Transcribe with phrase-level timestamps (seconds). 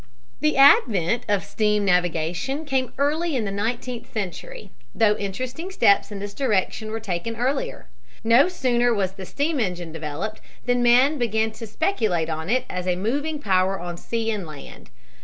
[0.39, 6.17] The advent of steam navigation came early in the nineteenth century, though interesting steps in
[6.17, 7.87] this direction were taken earlier.
[8.23, 12.87] No sooner was the steam engine developed than men began to speculate on it as
[12.87, 14.89] a moving power on sea and land.